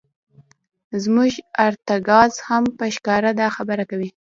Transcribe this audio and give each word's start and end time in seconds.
زموږ 1.03 1.33
ارتکاز 1.65 2.31
هم 2.47 2.63
په 2.77 2.85
ښکاره 2.95 3.31
دا 3.39 3.47
خبره 3.55 3.83
کوي. 3.91 4.09